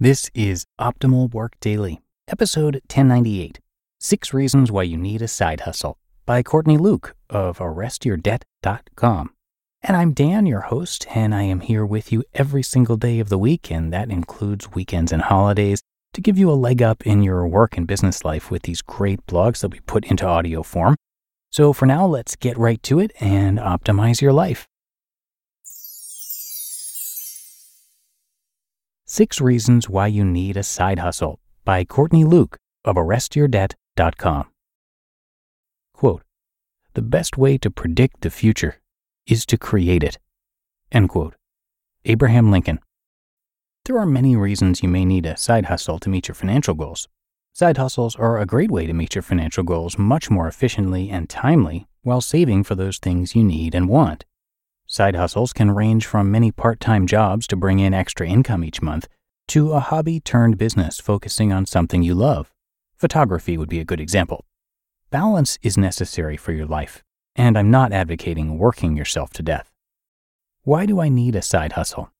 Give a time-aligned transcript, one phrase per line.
[0.00, 3.60] This is Optimal Work Daily, episode 1098
[4.00, 9.30] Six Reasons Why You Need a Side Hustle by Courtney Luke of ArrestYourDebt.com.
[9.82, 13.28] And I'm Dan, your host, and I am here with you every single day of
[13.28, 15.80] the week, and that includes weekends and holidays,
[16.14, 19.24] to give you a leg up in your work and business life with these great
[19.28, 20.96] blogs that we put into audio form.
[21.52, 24.66] So for now, let's get right to it and optimize your life.
[29.06, 34.46] Six Reasons Why You Need a Side Hustle by Courtney Luke of ArrestYourDebt.com.
[35.92, 36.22] Quote,
[36.94, 38.80] the best way to predict the future
[39.26, 40.18] is to create it.
[40.90, 41.34] End quote.
[42.06, 42.80] Abraham Lincoln.
[43.84, 47.06] There are many reasons you may need a side hustle to meet your financial goals.
[47.52, 51.28] Side hustles are a great way to meet your financial goals much more efficiently and
[51.28, 54.24] timely while saving for those things you need and want.
[54.94, 58.80] Side hustles can range from many part time jobs to bring in extra income each
[58.80, 59.08] month
[59.48, 62.52] to a hobby turned business focusing on something you love.
[62.94, 64.44] Photography would be a good example.
[65.10, 67.02] Balance is necessary for your life,
[67.34, 69.72] and I'm not advocating working yourself to death.
[70.62, 72.12] Why do I need a side hustle?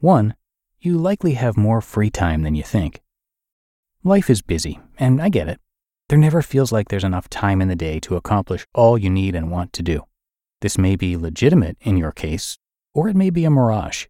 [0.00, 0.34] 1.
[0.80, 3.00] You likely have more free time than you think.
[4.02, 5.60] Life is busy, and I get it.
[6.08, 9.36] There never feels like there's enough time in the day to accomplish all you need
[9.36, 10.04] and want to do.
[10.66, 12.58] This may be legitimate in your case,
[12.92, 14.06] or it may be a mirage.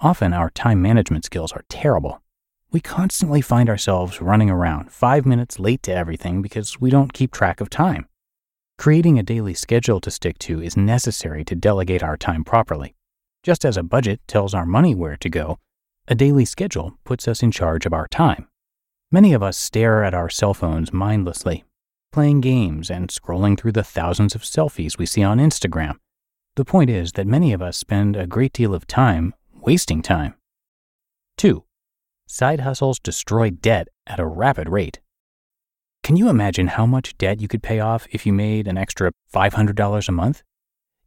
[0.00, 2.20] Often our time management skills are terrible.
[2.70, 7.32] We constantly find ourselves running around five minutes late to everything because we don't keep
[7.32, 8.06] track of time.
[8.76, 12.94] Creating a daily schedule to stick to is necessary to delegate our time properly.
[13.42, 15.58] Just as a budget tells our money where to go,
[16.06, 18.46] a daily schedule puts us in charge of our time.
[19.10, 21.64] Many of us stare at our cell phones mindlessly,
[22.12, 25.96] playing games, and scrolling through the thousands of selfies we see on Instagram.
[26.56, 30.34] The point is that many of us spend a great deal of time wasting time.
[31.36, 31.64] 2.
[32.26, 35.00] Side hustles destroy debt at a rapid rate.
[36.02, 39.12] Can you imagine how much debt you could pay off if you made an extra
[39.32, 40.42] $500 a month?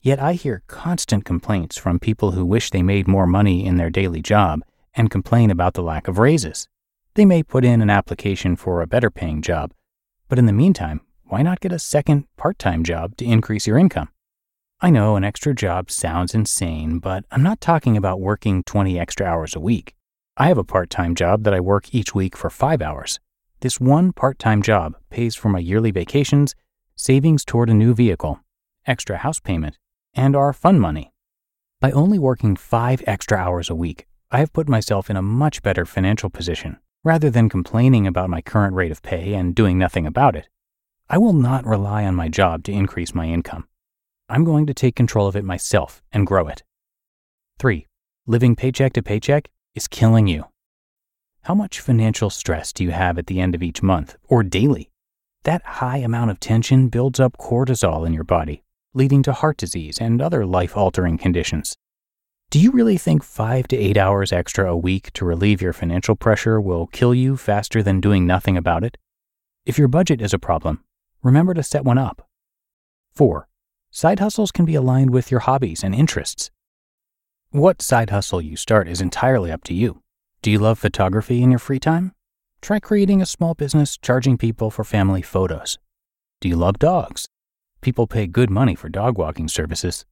[0.02, 3.90] Yet I hear constant complaints from people who wish they made more money in their
[3.90, 4.62] daily job
[4.96, 6.68] and complain about the lack of raises.
[7.16, 9.74] They may put in an application for a better paying job,
[10.32, 13.78] but in the meantime, why not get a second part time job to increase your
[13.78, 14.08] income?
[14.80, 19.26] I know an extra job sounds insane, but I'm not talking about working 20 extra
[19.26, 19.94] hours a week.
[20.38, 23.20] I have a part time job that I work each week for five hours.
[23.60, 26.56] This one part time job pays for my yearly vacations,
[26.96, 28.40] savings toward a new vehicle,
[28.88, 29.78] extra house payment,
[30.14, 31.12] and our fun money.
[31.82, 35.62] By only working five extra hours a week, I have put myself in a much
[35.62, 40.06] better financial position rather than complaining about my current rate of pay and doing nothing
[40.06, 40.48] about it.
[41.10, 43.68] I will not rely on my job to increase my income.
[44.30, 46.64] I'm going to take control of it myself and grow it.
[47.60, 47.88] 3.
[48.28, 50.46] Living paycheck to paycheck is killing you.
[51.42, 54.92] How much financial stress do you have at the end of each month or daily?
[55.44, 58.64] That high amount of tension builds up cortisol in your body,
[58.94, 61.76] leading to heart disease and other life altering conditions.
[62.52, 66.18] Do you really think five to eight hours extra a week to relieve your financial
[66.18, 68.98] pressure will kill you faster than doing nothing about it?
[69.66, 70.84] If your budget is a problem,
[71.24, 72.28] remember to set one up.
[73.14, 73.48] 4.
[73.90, 76.52] Side hustles can be aligned with your hobbies and interests.
[77.52, 80.02] What side hustle you start is entirely up to you.
[80.42, 82.12] Do you love photography in your free time?
[82.60, 85.80] Try creating a small business charging people for family photos.
[86.42, 87.28] Do you love dogs?
[87.80, 90.04] People pay good money for dog walking services.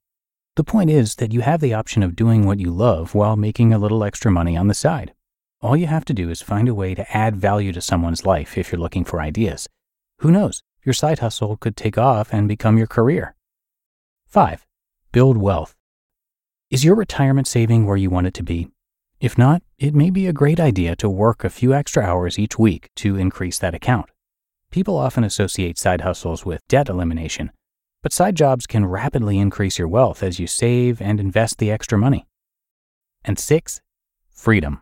[0.60, 3.72] The point is that you have the option of doing what you love while making
[3.72, 5.14] a little extra money on the side.
[5.62, 8.58] All you have to do is find a way to add value to someone's life
[8.58, 9.70] if you're looking for ideas.
[10.18, 13.38] Who knows, your side hustle could take off and become your career.
[14.28, 14.68] 5.
[15.14, 15.78] Build wealth.
[16.70, 18.68] Is your retirement saving where you want it to be?
[19.22, 22.60] If not, it may be a great idea to work a few extra hours each
[22.60, 24.10] week to increase that account.
[24.72, 27.54] People often associate side hustles with debt elimination,
[28.02, 31.98] but side jobs can rapidly increase your wealth as you save and invest the extra
[31.98, 32.28] money.
[33.26, 33.82] And six,
[34.30, 34.82] freedom.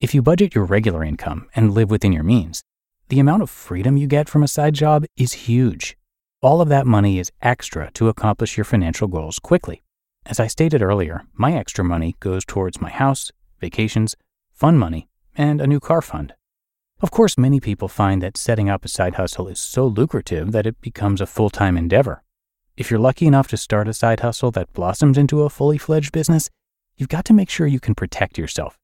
[0.00, 2.62] If you budget your regular income and live within your means,
[3.08, 5.96] the amount of freedom you get from a side job is huge.
[6.40, 9.82] All of that money is extra to accomplish your financial goals quickly.
[10.26, 14.14] As I stated earlier, my extra money goes towards my house, vacations,
[14.52, 16.34] fun money, and a new car fund.
[17.00, 20.66] Of course, many people find that setting up a side hustle is so lucrative that
[20.66, 22.24] it becomes a full time endeavor.
[22.76, 26.10] If you're lucky enough to start a side hustle that blossoms into a fully fledged
[26.10, 26.50] business,
[26.96, 28.76] you've got to make sure you can protect yourself.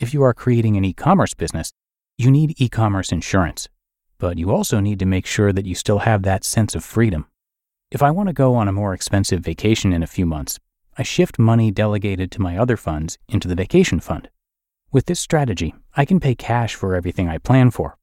[0.00, 1.72] If you are creating an e commerce business,
[2.18, 3.68] you need e commerce insurance,
[4.18, 7.26] but you also need to make sure that you still have that sense of freedom.
[7.92, 10.58] If I want to go on a more expensive vacation in a few months,
[10.98, 14.28] I shift money delegated to my other funds into the vacation fund.
[14.92, 17.96] With this strategy, I can pay cash for everything I plan for.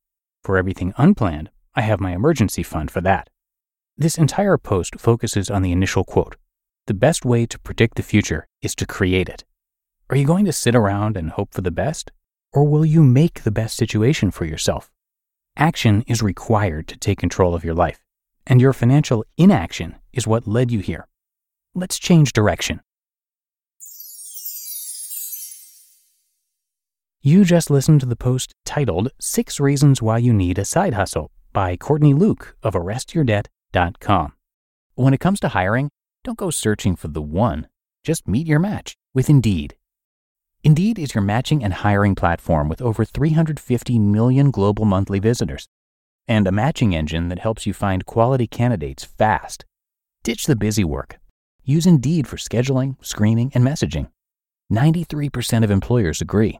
[0.43, 3.29] For everything unplanned, I have my emergency fund for that.
[3.95, 6.35] This entire post focuses on the initial quote
[6.87, 9.45] The best way to predict the future is to create it.
[10.09, 12.11] Are you going to sit around and hope for the best?
[12.53, 14.89] Or will you make the best situation for yourself?
[15.55, 18.03] Action is required to take control of your life,
[18.47, 21.07] and your financial inaction is what led you here.
[21.75, 22.81] Let's change direction.
[27.21, 31.31] You just listened to the post titled Six Reasons Why You Need a Side Hustle
[31.51, 34.33] by Courtney Luke of ArrestYourDebt.com.
[34.95, 35.89] When it comes to hiring,
[36.23, 37.67] don't go searching for the one.
[38.05, 39.75] Just meet your match with Indeed.
[40.63, 45.67] Indeed is your matching and hiring platform with over 350 million global monthly visitors
[46.25, 49.65] and a matching engine that helps you find quality candidates fast.
[50.23, 51.19] Ditch the busy work.
[51.65, 54.09] Use Indeed for scheduling, screening, and messaging.
[54.71, 56.59] 93% of employers agree.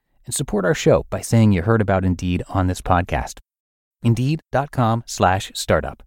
[0.31, 3.39] and support our show by saying you heard about Indeed on this podcast.
[4.01, 6.03] Indeed.com slash startup.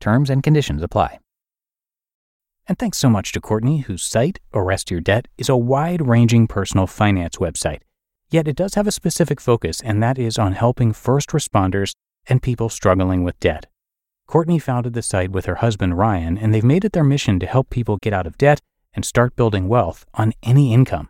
[0.00, 1.18] Terms and conditions apply.
[2.68, 6.46] And thanks so much to Courtney, whose site, Arrest Your Debt, is a wide ranging
[6.46, 7.80] personal finance website.
[8.28, 11.94] Yet it does have a specific focus, and that is on helping first responders
[12.26, 13.64] and people struggling with debt.
[14.26, 17.46] Courtney founded the site with her husband Ryan, and they've made it their mission to
[17.46, 18.60] help people get out of debt
[18.92, 21.08] and start building wealth on any income.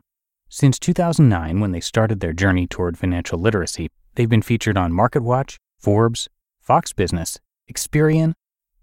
[0.56, 5.56] Since 2009, when they started their journey toward financial literacy, they've been featured on MarketWatch,
[5.81, 6.29] Forbes,
[6.61, 8.35] Fox Business, Experian,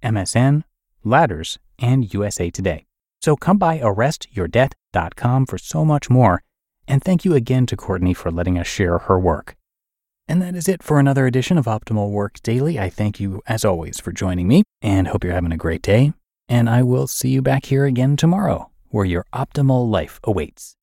[0.03, 0.65] MSN,
[1.06, 2.88] Ladders, and USA Today.
[3.21, 6.44] So come by arrestyourdebt.com for so much more,
[6.89, 9.56] and thank you again to Courtney for letting us share her work.
[10.27, 12.81] And that is it for another edition of Optimal Work Daily.
[12.81, 16.12] I thank you, as always, for joining me and hope you're having a great day.
[16.50, 20.75] And I will see you back here again tomorrow, where your optimal life awaits.